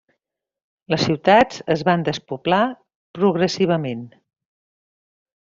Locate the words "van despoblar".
1.89-2.63